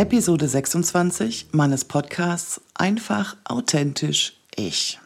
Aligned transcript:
Episode 0.00 0.48
26 0.48 1.48
meines 1.52 1.84
Podcasts 1.84 2.62
Einfach 2.72 3.36
authentisch 3.44 4.40
ich. 4.56 4.98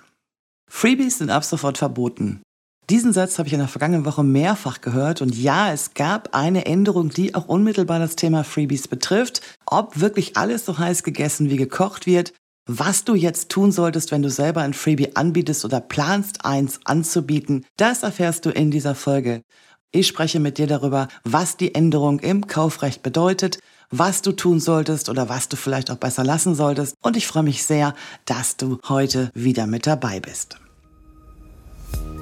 Freebies 0.70 1.18
sind 1.18 1.30
ab 1.30 1.42
sofort 1.42 1.78
verboten. 1.78 2.42
Diesen 2.88 3.12
Satz 3.12 3.36
habe 3.36 3.48
ich 3.48 3.54
in 3.54 3.58
der 3.58 3.66
vergangenen 3.66 4.04
Woche 4.04 4.22
mehrfach 4.22 4.82
gehört 4.82 5.20
und 5.20 5.34
ja, 5.34 5.72
es 5.72 5.94
gab 5.94 6.36
eine 6.36 6.66
Änderung, 6.66 7.08
die 7.08 7.34
auch 7.34 7.48
unmittelbar 7.48 7.98
das 7.98 8.14
Thema 8.14 8.44
Freebies 8.44 8.86
betrifft. 8.86 9.40
Ob 9.66 9.98
wirklich 9.98 10.36
alles 10.36 10.64
so 10.64 10.78
heiß 10.78 11.02
gegessen 11.02 11.50
wie 11.50 11.56
gekocht 11.56 12.06
wird, 12.06 12.32
was 12.68 13.02
du 13.02 13.16
jetzt 13.16 13.48
tun 13.48 13.72
solltest, 13.72 14.12
wenn 14.12 14.22
du 14.22 14.30
selber 14.30 14.60
ein 14.60 14.74
Freebie 14.74 15.16
anbietest 15.16 15.64
oder 15.64 15.80
planst, 15.80 16.44
eins 16.44 16.78
anzubieten, 16.84 17.66
das 17.76 18.04
erfährst 18.04 18.46
du 18.46 18.50
in 18.50 18.70
dieser 18.70 18.94
Folge. 18.94 19.42
Ich 19.90 20.06
spreche 20.06 20.38
mit 20.38 20.58
dir 20.58 20.68
darüber, 20.68 21.08
was 21.24 21.56
die 21.56 21.74
Änderung 21.74 22.20
im 22.20 22.46
Kaufrecht 22.46 23.02
bedeutet, 23.02 23.58
was 23.90 24.22
du 24.22 24.32
tun 24.32 24.60
solltest 24.60 25.08
oder 25.08 25.28
was 25.28 25.48
du 25.48 25.56
vielleicht 25.56 25.90
auch 25.90 25.96
besser 25.96 26.24
lassen 26.24 26.54
solltest. 26.54 26.94
Und 27.00 27.16
ich 27.16 27.26
freue 27.26 27.42
mich 27.42 27.64
sehr, 27.64 27.94
dass 28.24 28.56
du 28.56 28.78
heute 28.88 29.30
wieder 29.34 29.66
mit 29.66 29.86
dabei 29.86 30.20
bist. 30.20 30.56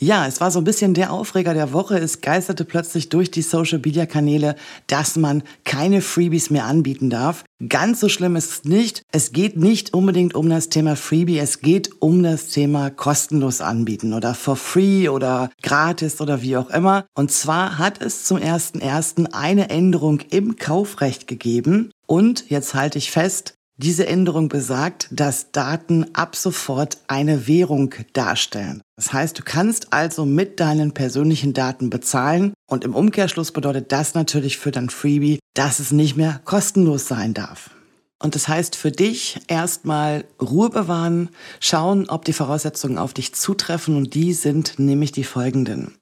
Ja, 0.04 0.26
es 0.26 0.42
war 0.42 0.50
so 0.50 0.58
ein 0.58 0.64
bisschen 0.64 0.96
der 0.96 1.14
Aufreger 1.14 1.54
der 1.54 1.74
Woche. 1.74 2.00
Es 2.00 2.22
geisterte 2.22 2.66
plötzlich 2.66 3.10
durch 3.10 3.30
die 3.30 3.44
Social-Media-Kanäle, 3.44 4.56
dass 4.88 5.16
man 5.16 5.44
keine 5.64 6.02
Freebies 6.02 6.50
mehr 6.50 6.66
anbieten 6.66 7.12
darf. 7.12 7.46
Ganz 7.70 8.00
so 8.00 8.10
schlimm 8.10 8.36
ist 8.36 8.52
es 8.52 8.64
nicht. 8.64 9.04
Es 9.12 9.32
geht 9.32 9.58
nicht 9.58 9.94
unbedingt 9.94 10.34
um 10.34 10.50
das 10.50 10.70
Thema 10.70 10.96
Freebie. 10.96 11.38
Es 11.38 11.60
geht 11.60 11.92
um 12.02 12.24
das 12.24 12.48
Thema 12.48 12.90
kostenlos 12.90 13.62
anbieten 13.62 14.14
oder 14.14 14.34
for 14.34 14.56
free 14.56 15.08
oder 15.08 15.52
gratis 15.62 16.20
oder 16.20 16.42
wie 16.42 16.58
auch 16.58 16.72
immer. 16.72 17.06
Und 17.14 17.32
zwar 17.32 17.78
hat 17.78 18.02
es 18.02 18.26
zum 18.26 18.40
ersten 18.40 19.28
eine 19.28 19.70
Änderung 19.70 20.22
im 20.32 20.56
Kaufrecht 20.56 21.28
gegeben. 21.28 21.92
Und 22.08 22.50
jetzt 22.50 22.74
halte 22.74 22.98
ich 22.98 23.12
fest, 23.12 23.54
diese 23.78 24.08
Änderung 24.08 24.48
besagt, 24.48 25.10
dass 25.12 25.52
Daten 25.52 26.08
ab 26.14 26.36
sofort 26.36 26.98
eine 27.08 27.48
Währung 27.48 27.94
darstellen. 28.14 28.82
Das 29.02 29.14
heißt, 29.14 29.40
du 29.40 29.42
kannst 29.44 29.94
also 29.94 30.28
mit 30.28 30.60
deinen 30.60 30.92
persönlichen 30.92 31.54
Daten 31.54 31.90
bezahlen 31.90 32.54
und 32.70 32.84
im 32.84 32.94
Umkehrschluss 32.94 33.52
bedeutet 33.52 33.92
das 33.92 34.14
natürlich 34.14 34.60
für 34.60 34.70
dein 34.70 34.92
Freebie, 34.92 35.40
dass 35.56 35.80
es 35.80 35.92
nicht 35.92 36.18
mehr 36.18 36.40
kostenlos 36.46 37.08
sein 37.08 37.34
darf. 37.34 37.72
Und 38.20 38.36
das 38.36 38.48
heißt 38.48 38.76
für 38.76 38.92
dich 38.92 39.40
erstmal 39.48 40.26
Ruhe 40.40 40.70
bewahren, 40.70 41.30
schauen, 41.60 42.10
ob 42.10 42.26
die 42.26 42.34
Voraussetzungen 42.34 43.00
auf 43.00 43.16
dich 43.16 43.34
zutreffen 43.34 43.98
und 43.98 44.14
die 44.14 44.34
sind 44.34 44.78
nämlich 44.78 45.12
die 45.12 45.24
folgenden. 45.24 45.96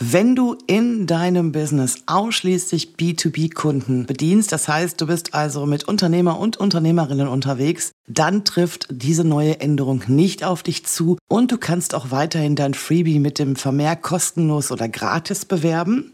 Wenn 0.00 0.34
du 0.34 0.56
in 0.66 1.06
deinem 1.06 1.52
Business 1.52 2.02
ausschließlich 2.06 2.96
B2B-Kunden 2.98 4.06
bedienst, 4.06 4.50
das 4.50 4.66
heißt, 4.66 5.00
du 5.00 5.06
bist 5.06 5.34
also 5.34 5.66
mit 5.66 5.84
Unternehmer 5.84 6.40
und 6.40 6.56
Unternehmerinnen 6.56 7.28
unterwegs, 7.28 7.92
dann 8.08 8.44
trifft 8.44 8.88
diese 8.90 9.22
neue 9.22 9.60
Änderung 9.60 10.02
nicht 10.08 10.42
auf 10.42 10.64
dich 10.64 10.84
zu 10.84 11.16
und 11.28 11.52
du 11.52 11.58
kannst 11.58 11.94
auch 11.94 12.10
weiterhin 12.10 12.56
dein 12.56 12.74
Freebie 12.74 13.20
mit 13.20 13.38
dem 13.38 13.54
Vermerk 13.54 14.02
kostenlos 14.02 14.72
oder 14.72 14.88
gratis 14.88 15.44
bewerben. 15.44 16.10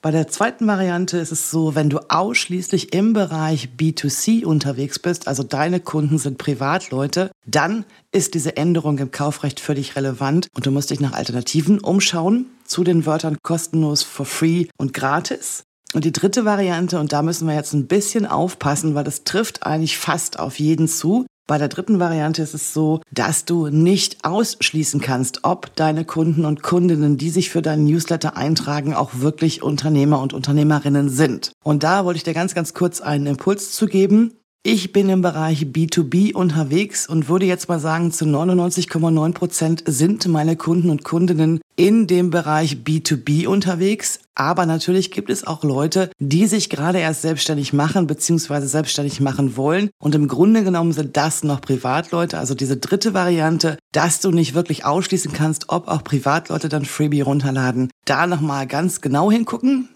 Bei 0.00 0.10
der 0.10 0.26
zweiten 0.26 0.66
Variante 0.66 1.18
ist 1.18 1.30
es 1.30 1.52
so, 1.52 1.76
wenn 1.76 1.88
du 1.88 2.00
ausschließlich 2.10 2.92
im 2.92 3.12
Bereich 3.12 3.68
B2C 3.78 4.44
unterwegs 4.44 4.98
bist, 4.98 5.28
also 5.28 5.44
deine 5.44 5.78
Kunden 5.78 6.18
sind 6.18 6.38
Privatleute, 6.38 7.30
dann 7.46 7.84
ist 8.10 8.34
diese 8.34 8.56
Änderung 8.56 8.98
im 8.98 9.12
Kaufrecht 9.12 9.60
völlig 9.60 9.94
relevant 9.94 10.48
und 10.56 10.66
du 10.66 10.72
musst 10.72 10.90
dich 10.90 10.98
nach 10.98 11.12
Alternativen 11.12 11.78
umschauen 11.78 12.46
zu 12.72 12.82
den 12.82 13.06
Wörtern 13.06 13.38
kostenlos, 13.42 14.02
for 14.02 14.26
free 14.26 14.66
und 14.78 14.92
gratis. 14.92 15.62
Und 15.94 16.04
die 16.04 16.12
dritte 16.12 16.44
Variante, 16.44 16.98
und 16.98 17.12
da 17.12 17.22
müssen 17.22 17.46
wir 17.46 17.54
jetzt 17.54 17.74
ein 17.74 17.86
bisschen 17.86 18.26
aufpassen, 18.26 18.94
weil 18.94 19.04
das 19.04 19.24
trifft 19.24 19.64
eigentlich 19.64 19.98
fast 19.98 20.38
auf 20.38 20.58
jeden 20.58 20.88
zu, 20.88 21.26
bei 21.48 21.58
der 21.58 21.68
dritten 21.68 21.98
Variante 21.98 22.40
ist 22.40 22.54
es 22.54 22.72
so, 22.72 23.00
dass 23.10 23.44
du 23.44 23.66
nicht 23.66 24.24
ausschließen 24.24 25.00
kannst, 25.00 25.40
ob 25.42 25.74
deine 25.74 26.04
Kunden 26.04 26.44
und 26.44 26.62
Kundinnen, 26.62 27.18
die 27.18 27.30
sich 27.30 27.50
für 27.50 27.62
deinen 27.62 27.84
Newsletter 27.84 28.36
eintragen, 28.36 28.94
auch 28.94 29.10
wirklich 29.14 29.62
Unternehmer 29.62 30.20
und 30.22 30.32
Unternehmerinnen 30.32 31.08
sind. 31.08 31.52
Und 31.64 31.82
da 31.82 32.04
wollte 32.04 32.18
ich 32.18 32.22
dir 32.22 32.32
ganz, 32.32 32.54
ganz 32.54 32.74
kurz 32.74 33.00
einen 33.00 33.26
Impuls 33.26 33.72
zu 33.72 33.86
geben. 33.86 34.32
Ich 34.64 34.92
bin 34.92 35.08
im 35.08 35.22
Bereich 35.22 35.62
B2B 35.62 36.34
unterwegs 36.34 37.08
und 37.08 37.28
würde 37.28 37.46
jetzt 37.46 37.68
mal 37.68 37.80
sagen, 37.80 38.12
zu 38.12 38.26
99,9 38.26 39.32
Prozent 39.32 39.82
sind 39.86 40.28
meine 40.28 40.54
Kunden 40.54 40.88
und 40.88 41.02
Kundinnen 41.02 41.60
in 41.74 42.06
dem 42.06 42.30
Bereich 42.30 42.76
B2B 42.84 43.48
unterwegs. 43.48 44.20
Aber 44.36 44.64
natürlich 44.64 45.10
gibt 45.10 45.30
es 45.30 45.44
auch 45.44 45.64
Leute, 45.64 46.10
die 46.20 46.46
sich 46.46 46.70
gerade 46.70 47.00
erst 47.00 47.22
selbstständig 47.22 47.72
machen 47.72 48.06
bzw. 48.06 48.60
selbstständig 48.66 49.20
machen 49.20 49.56
wollen. 49.56 49.90
Und 49.98 50.14
im 50.14 50.28
Grunde 50.28 50.62
genommen 50.62 50.92
sind 50.92 51.16
das 51.16 51.42
noch 51.42 51.60
Privatleute. 51.60 52.38
Also 52.38 52.54
diese 52.54 52.76
dritte 52.76 53.14
Variante, 53.14 53.78
dass 53.90 54.20
du 54.20 54.30
nicht 54.30 54.54
wirklich 54.54 54.84
ausschließen 54.84 55.32
kannst, 55.32 55.70
ob 55.70 55.88
auch 55.88 56.04
Privatleute 56.04 56.68
dann 56.68 56.84
Freebie 56.84 57.22
runterladen. 57.22 57.90
Da 58.04 58.28
nochmal 58.28 58.68
ganz 58.68 59.00
genau 59.00 59.28
hingucken. 59.28 59.88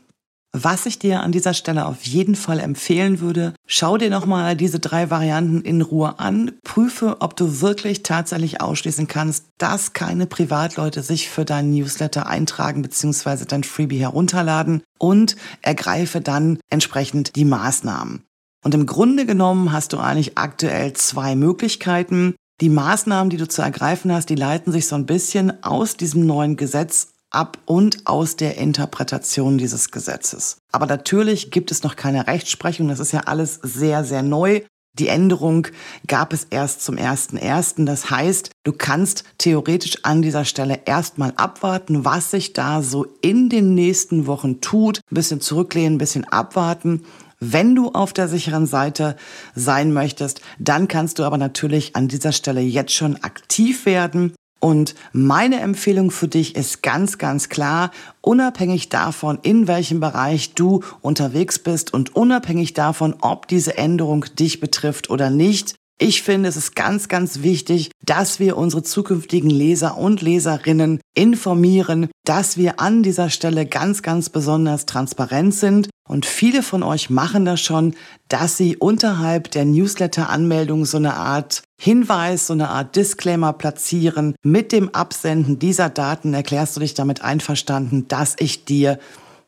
Was 0.59 0.87
ich 0.87 0.99
dir 0.99 1.21
an 1.21 1.33
dieser 1.33 1.53
Stelle 1.53 1.85
auf 1.85 2.05
jeden 2.05 2.35
Fall 2.35 2.61
empfehlen 2.61 3.21
würde, 3.21 3.53
schau 3.67 3.99
dir 3.99 4.09
nochmal 4.09 4.57
diese 4.57 4.81
drei 4.81 5.11
Varianten 5.11 5.61
in 5.61 5.83
Ruhe 5.83 6.19
an, 6.19 6.53
prüfe, 6.65 7.19
ob 7.21 7.37
du 7.37 7.61
wirklich 7.61 8.03
tatsächlich 8.03 8.63
ausschließen 8.63 9.07
kannst, 9.07 9.45
dass 9.59 9.93
keine 9.93 10.25
Privatleute 10.25 11.03
sich 11.03 11.29
für 11.29 11.45
deinen 11.45 11.75
Newsletter 11.75 12.27
eintragen 12.27 12.81
bzw. 12.81 13.45
dein 13.47 13.65
Freebie 13.65 13.99
herunterladen 13.99 14.83
und 14.99 15.37
ergreife 15.61 16.23
dann 16.23 16.59
entsprechend 16.71 17.37
die 17.37 17.45
Maßnahmen. 17.45 18.23
Und 18.65 18.75
im 18.75 18.87
Grunde 18.87 19.27
genommen 19.27 19.73
hast 19.73 19.93
du 19.93 19.99
eigentlich 19.99 20.39
aktuell 20.39 20.95
zwei 20.95 21.37
Möglichkeiten. 21.37 22.35
Die 22.63 22.71
Maßnahmen, 22.71 23.29
die 23.29 23.37
du 23.37 23.47
zu 23.47 23.61
ergreifen 23.61 24.11
hast, 24.11 24.31
die 24.31 24.37
leiten 24.37 24.73
sich 24.73 24.87
so 24.87 24.95
ein 24.95 25.05
bisschen 25.05 25.63
aus 25.63 25.99
diesem 25.99 26.25
neuen 26.25 26.57
Gesetz 26.57 27.09
ab 27.37 27.59
und 27.67 28.07
aus 28.07 28.37
der 28.37 28.57
Interpretation 28.57 29.59
dieses 29.59 29.91
Gesetzes. 29.91 30.57
Aber 30.73 30.87
natürlich 30.87 31.51
gibt 31.51 31.71
es 31.71 31.83
noch 31.83 31.95
keine 31.95 32.27
Rechtsprechung. 32.27 32.89
Das 32.89 32.99
ist 32.99 33.13
ja 33.13 33.21
alles 33.27 33.61
sehr, 33.63 34.05
sehr 34.05 34.23
neu. 34.23 34.63
Die 34.99 35.09
Änderung 35.09 35.67
gab 36.07 36.33
es 36.33 36.45
erst 36.45 36.83
zum 36.83 36.97
1.1. 36.97 37.85
Das 37.85 38.11
heißt, 38.11 38.51
du 38.65 38.73
kannst 38.73 39.25
theoretisch 39.37 39.99
an 40.05 40.23
dieser 40.23 40.47
Stelle 40.47 40.81
erstmal 40.87 41.35
abwarten, 41.37 42.07
was 42.07 42.31
sich 42.31 42.55
da 42.55 42.81
so 42.81 43.07
in 43.21 43.51
den 43.51 43.75
nächsten 43.75 44.27
Wochen 44.27 44.63
tut. 44.63 45.01
Ein 45.11 45.15
bisschen 45.15 45.43
zurücklehnen, 45.43 45.97
ein 45.97 45.99
bisschen 45.99 46.25
abwarten. 46.25 47.05
Wenn 47.39 47.75
du 47.75 47.91
auf 47.91 48.15
der 48.15 48.29
sicheren 48.29 48.67
Seite 48.67 49.17
sein 49.55 49.93
möchtest, 49.93 50.41
dann 50.59 50.89
kannst 50.89 51.19
du 51.19 51.25
aber 51.25 51.37
natürlich 51.37 51.95
an 51.95 52.09
dieser 52.09 52.33
Stelle 52.33 52.63
jetzt 52.63 52.95
schon 52.95 53.23
aktiv 53.23 53.85
werden 53.85 54.33
Und 54.67 54.97
meine 55.13 55.61
Empfehlung 55.61 56.11
für 56.11 56.27
dich 56.27 56.57
ist 56.57 56.83
ganz, 56.83 57.19
ganz 57.19 57.49
klar, 57.49 57.93
unabhängig 58.21 58.89
davon, 58.89 59.39
in 59.43 59.69
welchem 59.69 60.01
Bereich 60.01 60.55
du 60.55 60.83
unterwegs 61.03 61.61
bist 61.61 61.95
und 61.95 62.17
unabhängig 62.17 62.75
davon, 62.75 63.15
ob 63.21 63.47
diese 63.47 63.79
Änderung 63.79 64.25
dich 64.37 64.59
betrifft 64.59 65.09
oder 65.09 65.31
nicht, 65.31 65.77
ich 65.99 66.23
finde, 66.23 66.49
es 66.49 66.57
ist 66.57 66.77
ganz, 66.77 67.09
ganz 67.09 67.41
wichtig, 67.43 67.91
dass 68.05 68.39
wir 68.39 68.59
unsere 68.59 68.83
zukünftigen 68.83 69.49
Leser 69.49 69.97
und 69.97 70.21
Leserinnen 70.21 71.01
informieren, 71.15 72.09
dass 72.25 72.59
wir 72.59 72.81
an 72.81 73.03
dieser 73.03 73.31
Stelle 73.31 73.65
ganz, 73.65 74.03
ganz 74.03 74.29
besonders 74.29 74.85
transparent 74.85 75.55
sind. 75.55 75.89
Und 76.07 76.27
viele 76.27 76.63
von 76.63 76.83
euch 76.83 77.09
machen 77.09 77.47
das 77.47 77.63
schon, 77.63 77.95
dass 78.29 78.59
sie 78.59 78.77
unterhalb 78.77 79.51
der 79.51 79.65
Newsletter-Anmeldung 79.65 80.85
so 80.85 80.99
eine 80.99 81.15
Art 81.15 81.63
Hinweis, 81.81 82.47
so 82.47 82.53
eine 82.53 82.69
Art 82.69 82.95
Disclaimer 82.95 83.55
platzieren. 83.55 84.35
Mit 84.43 84.73
dem 84.73 84.95
Absenden 84.95 85.59
dieser 85.59 85.89
Daten 85.89 86.35
erklärst 86.35 86.77
du 86.77 86.81
dich 86.81 86.95
damit 86.95 87.23
einverstanden, 87.23 88.07
dass 88.07 88.37
ich 88.39 88.67
dir 88.67 88.99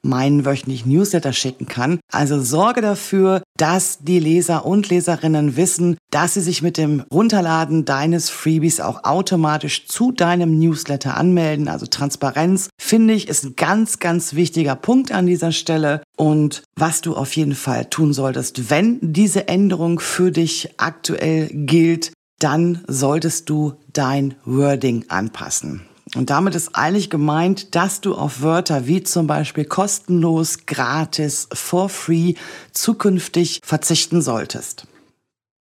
meinen 0.03 0.45
wöchentlichen 0.45 0.93
Newsletter 0.93 1.33
schicken 1.33 1.67
kann. 1.67 2.01
Also 2.13 2.41
sorge 2.41 2.81
dafür, 2.81 3.43
dass 3.57 3.99
die 4.01 4.19
Leser 4.19 4.65
und 4.65 4.89
Leserinnen 4.89 5.57
wissen, 5.57 5.97
dass 6.11 6.35
sie 6.35 6.41
sich 6.41 6.63
mit 6.63 6.77
dem 6.77 7.05
Runterladen 7.13 7.85
deines 7.85 8.31
Freebies 8.31 8.81
auch 8.81 9.05
automatisch 9.05 9.87
zu 9.87 10.13
deinem 10.13 10.59
Newsletter 10.59 11.17
anmelden. 11.17 11.69
Also 11.69 11.87
Transparenz, 11.87 12.69
finde 12.81 13.15
ich, 13.15 13.29
ist 13.29 13.45
ein 13.45 13.57
ganz, 13.57 13.99
ganz 13.99 14.35
wichtiger 14.35 14.77
Punkt 14.77 15.13
an 15.13 15.27
dieser 15.27 15.53
Stelle. 15.53 16.03
Und 16.17 16.63
was 16.77 17.01
du 17.01 17.17
auf 17.17 17.35
jeden 17.37 17.55
Fall 17.55 17.87
tun 17.87 18.13
solltest, 18.13 18.71
wenn 18.71 18.99
diese 19.03 19.49
Änderung 19.49 20.01
für 20.01 20.31
dich 20.31 20.75
aktuell 20.79 21.49
gilt, 21.53 22.13
dann 22.39 22.85
solltest 22.87 23.51
du 23.51 23.75
dein 23.93 24.35
Wording 24.45 25.05
anpassen. 25.09 25.83
Und 26.15 26.31
damit 26.31 26.55
ist 26.55 26.75
eigentlich 26.75 27.11
gemeint, 27.11 27.75
dass 27.75 28.01
du 28.01 28.15
auf 28.15 28.43
Wörter 28.43 28.87
wie 28.87 29.03
zum 29.03 29.27
Beispiel 29.27 29.65
kostenlos, 29.65 30.67
gratis, 30.67 31.49
for 31.53 31.89
free 31.89 32.35
zukünftig 32.73 33.61
verzichten 33.65 34.23
solltest. 34.23 34.87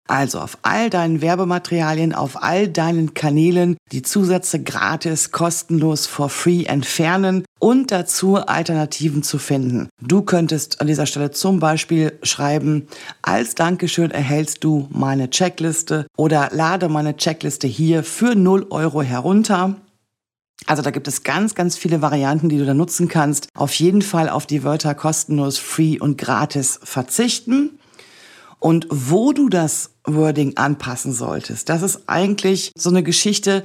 Also 0.08 0.38
auf 0.38 0.58
all 0.62 0.88
deinen 0.88 1.20
Werbematerialien, 1.20 2.14
auf 2.14 2.42
all 2.42 2.68
deinen 2.68 3.14
Kanälen 3.14 3.76
die 3.90 4.02
Zusätze 4.02 4.62
gratis, 4.62 5.32
kostenlos, 5.32 6.06
for 6.06 6.28
free 6.28 6.64
entfernen 6.64 7.44
und 7.58 7.90
dazu 7.90 8.36
Alternativen 8.36 9.24
zu 9.24 9.38
finden. 9.38 9.88
Du 10.00 10.22
könntest 10.22 10.80
an 10.80 10.86
dieser 10.86 11.06
Stelle 11.06 11.32
zum 11.32 11.58
Beispiel 11.58 12.12
schreiben, 12.22 12.86
als 13.22 13.56
Dankeschön 13.56 14.12
erhältst 14.12 14.62
du 14.62 14.88
meine 14.90 15.28
Checkliste 15.30 16.06
oder 16.16 16.50
lade 16.52 16.88
meine 16.88 17.16
Checkliste 17.16 17.66
hier 17.66 18.04
für 18.04 18.36
0 18.36 18.66
Euro 18.70 19.02
herunter. 19.02 19.76
Also 20.64 20.82
da 20.82 20.90
gibt 20.90 21.06
es 21.06 21.22
ganz, 21.22 21.54
ganz 21.54 21.76
viele 21.76 22.00
Varianten, 22.00 22.48
die 22.48 22.58
du 22.58 22.64
da 22.64 22.74
nutzen 22.74 23.08
kannst. 23.08 23.48
Auf 23.54 23.74
jeden 23.74 24.02
Fall 24.02 24.28
auf 24.28 24.46
die 24.46 24.64
Wörter 24.64 24.94
kostenlos, 24.94 25.58
free 25.58 25.98
und 25.98 26.16
gratis 26.16 26.80
verzichten. 26.82 27.78
Und 28.58 28.86
wo 28.90 29.32
du 29.32 29.48
das 29.48 29.90
Wording 30.04 30.56
anpassen 30.56 31.12
solltest, 31.12 31.68
das 31.68 31.82
ist 31.82 32.08
eigentlich 32.08 32.72
so 32.76 32.88
eine 32.88 33.02
Geschichte, 33.02 33.64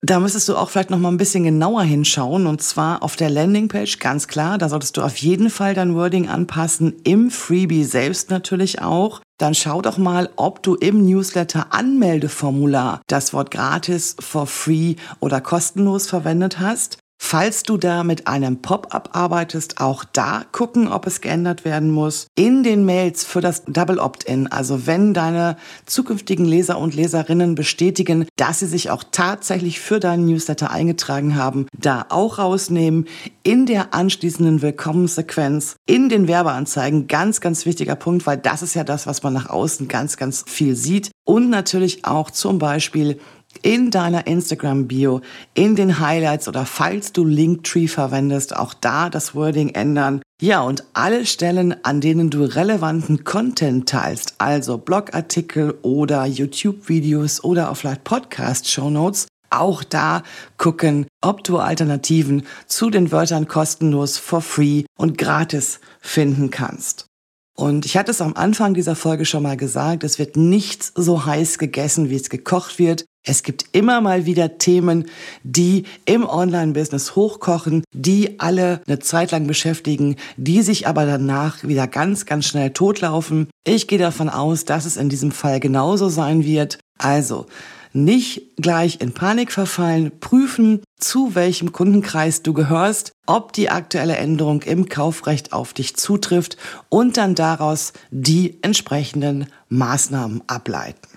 da 0.00 0.18
müsstest 0.18 0.48
du 0.48 0.56
auch 0.56 0.68
vielleicht 0.68 0.90
noch 0.90 0.98
mal 0.98 1.10
ein 1.10 1.16
bisschen 1.16 1.44
genauer 1.44 1.82
hinschauen 1.82 2.46
und 2.48 2.60
zwar 2.60 3.04
auf 3.04 3.14
der 3.14 3.30
Landingpage 3.30 4.00
ganz 4.00 4.26
klar, 4.26 4.58
da 4.58 4.68
solltest 4.68 4.96
du 4.96 5.02
auf 5.02 5.16
jeden 5.18 5.48
Fall 5.48 5.74
dein 5.74 5.94
Wording 5.94 6.28
anpassen, 6.28 6.94
im 7.04 7.30
Freebie 7.30 7.84
selbst 7.84 8.30
natürlich 8.30 8.80
auch. 8.82 9.20
Dann 9.42 9.56
schau 9.56 9.82
doch 9.82 9.98
mal, 9.98 10.30
ob 10.36 10.62
du 10.62 10.76
im 10.76 11.04
Newsletter 11.04 11.74
Anmeldeformular 11.74 13.02
das 13.08 13.32
Wort 13.32 13.50
gratis, 13.50 14.14
for 14.20 14.46
free 14.46 14.94
oder 15.18 15.40
kostenlos 15.40 16.06
verwendet 16.06 16.60
hast. 16.60 16.98
Falls 17.24 17.62
du 17.62 17.76
da 17.78 18.02
mit 18.02 18.26
einem 18.26 18.60
Pop-up 18.60 19.10
arbeitest, 19.12 19.80
auch 19.80 20.04
da 20.04 20.44
gucken, 20.50 20.88
ob 20.88 21.06
es 21.06 21.20
geändert 21.20 21.64
werden 21.64 21.90
muss. 21.90 22.26
In 22.34 22.64
den 22.64 22.84
Mails 22.84 23.24
für 23.24 23.40
das 23.40 23.62
Double 23.64 24.00
Opt-in, 24.00 24.48
also 24.48 24.86
wenn 24.86 25.14
deine 25.14 25.56
zukünftigen 25.86 26.44
Leser 26.44 26.78
und 26.78 26.94
Leserinnen 26.94 27.54
bestätigen, 27.54 28.26
dass 28.36 28.58
sie 28.58 28.66
sich 28.66 28.90
auch 28.90 29.04
tatsächlich 29.12 29.80
für 29.80 30.00
deinen 30.00 30.26
Newsletter 30.26 30.72
eingetragen 30.72 31.36
haben, 31.36 31.68
da 31.78 32.06
auch 32.10 32.38
rausnehmen. 32.38 33.06
In 33.44 33.66
der 33.66 33.94
anschließenden 33.94 34.60
Willkommenssequenz, 34.60 35.76
in 35.86 36.08
den 36.08 36.26
Werbeanzeigen, 36.28 37.06
ganz, 37.06 37.40
ganz 37.40 37.64
wichtiger 37.64 37.94
Punkt, 37.94 38.26
weil 38.26 38.36
das 38.36 38.62
ist 38.62 38.74
ja 38.74 38.84
das, 38.84 39.06
was 39.06 39.22
man 39.22 39.32
nach 39.32 39.48
außen 39.48 39.86
ganz, 39.88 40.16
ganz 40.16 40.44
viel 40.46 40.74
sieht. 40.74 41.12
Und 41.24 41.50
natürlich 41.50 42.04
auch 42.04 42.32
zum 42.32 42.58
Beispiel 42.58 43.20
in 43.62 43.90
deiner 43.90 44.26
Instagram-Bio, 44.26 45.20
in 45.54 45.76
den 45.76 45.98
Highlights 46.00 46.48
oder 46.48 46.66
falls 46.66 47.12
du 47.12 47.24
Linktree 47.24 47.88
verwendest, 47.88 48.56
auch 48.56 48.74
da 48.74 49.10
das 49.10 49.34
Wording 49.34 49.70
ändern. 49.70 50.22
Ja, 50.40 50.62
und 50.62 50.84
alle 50.92 51.24
Stellen, 51.26 51.84
an 51.84 52.00
denen 52.00 52.30
du 52.30 52.42
relevanten 52.42 53.24
Content 53.24 53.88
teilst, 53.88 54.34
also 54.38 54.78
Blogartikel 54.78 55.74
oder 55.82 56.26
YouTube-Videos 56.26 57.44
oder 57.44 57.70
auch 57.70 57.76
vielleicht 57.76 58.04
Podcast-Shownotes, 58.04 59.28
auch 59.50 59.84
da 59.84 60.22
gucken, 60.56 61.06
ob 61.20 61.44
du 61.44 61.58
Alternativen 61.58 62.44
zu 62.66 62.90
den 62.90 63.12
Wörtern 63.12 63.46
kostenlos, 63.46 64.18
for 64.18 64.40
free 64.40 64.84
und 64.96 65.18
gratis 65.18 65.78
finden 66.00 66.50
kannst. 66.50 67.06
Und 67.54 67.84
ich 67.84 67.96
hatte 67.96 68.10
es 68.10 68.20
am 68.20 68.34
Anfang 68.34 68.74
dieser 68.74 68.96
Folge 68.96 69.24
schon 69.24 69.42
mal 69.42 69.56
gesagt, 69.56 70.04
es 70.04 70.18
wird 70.18 70.36
nichts 70.36 70.92
so 70.94 71.26
heiß 71.26 71.58
gegessen, 71.58 72.08
wie 72.08 72.16
es 72.16 72.30
gekocht 72.30 72.78
wird. 72.78 73.04
Es 73.24 73.44
gibt 73.44 73.66
immer 73.72 74.00
mal 74.00 74.26
wieder 74.26 74.58
Themen, 74.58 75.08
die 75.44 75.84
im 76.06 76.24
Online-Business 76.24 77.14
hochkochen, 77.14 77.84
die 77.94 78.40
alle 78.40 78.80
eine 78.86 78.98
Zeit 78.98 79.30
lang 79.30 79.46
beschäftigen, 79.46 80.16
die 80.36 80.62
sich 80.62 80.88
aber 80.88 81.06
danach 81.06 81.62
wieder 81.62 81.86
ganz, 81.86 82.26
ganz 82.26 82.46
schnell 82.46 82.70
totlaufen. 82.70 83.48
Ich 83.64 83.86
gehe 83.86 83.98
davon 83.98 84.28
aus, 84.28 84.64
dass 84.64 84.86
es 84.86 84.96
in 84.96 85.08
diesem 85.08 85.30
Fall 85.30 85.60
genauso 85.60 86.08
sein 86.08 86.44
wird. 86.44 86.78
Also, 86.98 87.46
nicht 87.92 88.56
gleich 88.56 89.00
in 89.00 89.12
Panik 89.12 89.52
verfallen, 89.52 90.12
prüfen, 90.18 90.82
zu 91.02 91.34
welchem 91.34 91.72
Kundenkreis 91.72 92.42
du 92.42 92.52
gehörst, 92.52 93.12
ob 93.26 93.52
die 93.52 93.70
aktuelle 93.70 94.16
Änderung 94.16 94.62
im 94.62 94.88
Kaufrecht 94.88 95.52
auf 95.52 95.72
dich 95.72 95.96
zutrifft 95.96 96.56
und 96.88 97.16
dann 97.16 97.34
daraus 97.34 97.92
die 98.10 98.58
entsprechenden 98.62 99.46
Maßnahmen 99.68 100.42
ableiten. 100.46 101.11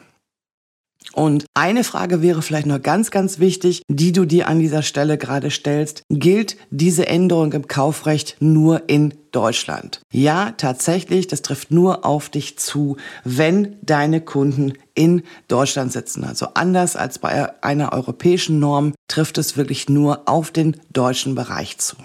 Und 1.13 1.45
eine 1.53 1.83
Frage 1.83 2.21
wäre 2.21 2.41
vielleicht 2.41 2.67
noch 2.67 2.81
ganz, 2.81 3.12
ganz 3.12 3.39
wichtig, 3.39 3.81
die 3.88 4.12
du 4.12 4.25
dir 4.25 4.47
an 4.47 4.59
dieser 4.59 4.81
Stelle 4.81 5.17
gerade 5.17 5.51
stellst. 5.51 6.03
Gilt 6.09 6.57
diese 6.69 7.07
Änderung 7.07 7.53
im 7.53 7.67
Kaufrecht 7.67 8.38
nur 8.39 8.89
in 8.89 9.13
Deutschland? 9.31 10.01
Ja, 10.12 10.51
tatsächlich, 10.51 11.27
das 11.27 11.41
trifft 11.41 11.71
nur 11.71 12.05
auf 12.05 12.29
dich 12.29 12.57
zu, 12.57 12.97
wenn 13.24 13.75
deine 13.81 14.21
Kunden 14.21 14.74
in 14.93 15.24
Deutschland 15.47 15.91
sitzen. 15.91 16.24
Also 16.24 16.47
anders 16.53 16.95
als 16.95 17.19
bei 17.19 17.63
einer 17.63 17.93
europäischen 17.93 18.59
Norm 18.59 18.93
trifft 19.07 19.38
es 19.38 19.57
wirklich 19.57 19.89
nur 19.89 20.27
auf 20.27 20.51
den 20.51 20.77
deutschen 20.91 21.35
Bereich 21.35 21.77
zu. 21.77 21.97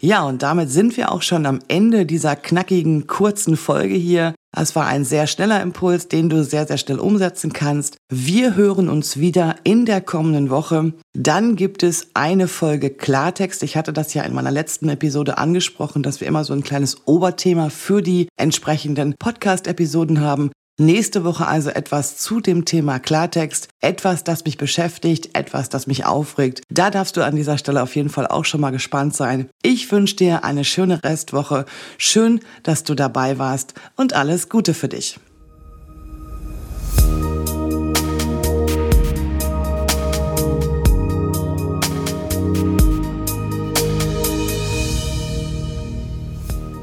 Ja, 0.00 0.24
und 0.24 0.42
damit 0.42 0.70
sind 0.70 0.96
wir 0.96 1.10
auch 1.10 1.22
schon 1.22 1.46
am 1.46 1.60
Ende 1.68 2.04
dieser 2.04 2.36
knackigen, 2.36 3.06
kurzen 3.06 3.56
Folge 3.56 3.94
hier. 3.94 4.34
Es 4.58 4.74
war 4.74 4.86
ein 4.86 5.04
sehr 5.04 5.26
schneller 5.26 5.60
Impuls, 5.60 6.08
den 6.08 6.30
du 6.30 6.42
sehr, 6.42 6.66
sehr 6.66 6.78
schnell 6.78 6.98
umsetzen 6.98 7.52
kannst. 7.52 7.98
Wir 8.10 8.56
hören 8.56 8.88
uns 8.88 9.18
wieder 9.18 9.56
in 9.64 9.84
der 9.84 10.00
kommenden 10.00 10.48
Woche. 10.48 10.94
Dann 11.12 11.56
gibt 11.56 11.82
es 11.82 12.08
eine 12.14 12.48
Folge 12.48 12.88
Klartext. 12.88 13.62
Ich 13.62 13.76
hatte 13.76 13.92
das 13.92 14.14
ja 14.14 14.22
in 14.22 14.32
meiner 14.32 14.50
letzten 14.50 14.88
Episode 14.88 15.36
angesprochen, 15.36 16.02
dass 16.02 16.22
wir 16.22 16.28
immer 16.28 16.42
so 16.44 16.54
ein 16.54 16.62
kleines 16.62 17.06
Oberthema 17.06 17.68
für 17.68 18.00
die 18.00 18.28
entsprechenden 18.38 19.14
Podcast-Episoden 19.18 20.22
haben. 20.22 20.50
Nächste 20.78 21.24
Woche 21.24 21.46
also 21.46 21.70
etwas 21.70 22.18
zu 22.18 22.40
dem 22.40 22.66
Thema 22.66 22.98
Klartext, 22.98 23.68
etwas, 23.80 24.24
das 24.24 24.44
mich 24.44 24.58
beschäftigt, 24.58 25.34
etwas, 25.34 25.70
das 25.70 25.86
mich 25.86 26.04
aufregt. 26.04 26.60
Da 26.68 26.90
darfst 26.90 27.16
du 27.16 27.24
an 27.24 27.34
dieser 27.34 27.56
Stelle 27.56 27.82
auf 27.82 27.96
jeden 27.96 28.10
Fall 28.10 28.26
auch 28.26 28.44
schon 28.44 28.60
mal 28.60 28.72
gespannt 28.72 29.16
sein. 29.16 29.48
Ich 29.62 29.90
wünsche 29.90 30.16
dir 30.16 30.44
eine 30.44 30.66
schöne 30.66 31.02
Restwoche. 31.02 31.64
Schön, 31.96 32.40
dass 32.62 32.84
du 32.84 32.94
dabei 32.94 33.38
warst 33.38 33.72
und 33.96 34.12
alles 34.12 34.50
Gute 34.50 34.74
für 34.74 34.88
dich. 34.88 35.18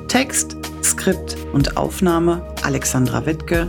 Text, 0.07 0.57
Skript 0.83 1.37
und 1.53 1.77
Aufnahme 1.77 2.43
Alexandra 2.63 3.25
Wittke 3.27 3.67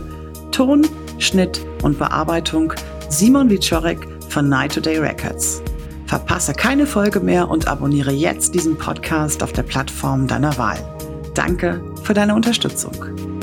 Ton, 0.55 0.87
Schnitt 1.19 1.59
und 1.83 1.99
Bearbeitung 1.99 2.71
Simon 3.09 3.49
Wiczorek 3.49 4.07
von 4.29 4.47
Night 4.47 4.73
Today 4.73 4.99
Records. 4.99 5.61
Verpasse 6.05 6.53
keine 6.53 6.87
Folge 6.87 7.19
mehr 7.19 7.49
und 7.49 7.67
abonniere 7.67 8.13
jetzt 8.13 8.55
diesen 8.55 8.77
Podcast 8.77 9.43
auf 9.43 9.51
der 9.51 9.63
Plattform 9.63 10.27
deiner 10.27 10.57
Wahl. 10.57 10.77
Danke 11.33 11.83
für 12.03 12.13
deine 12.13 12.33
Unterstützung. 12.33 13.34